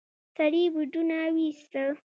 سړي 0.35 0.63
بوټونه 0.73 1.17
وايستل. 1.35 1.87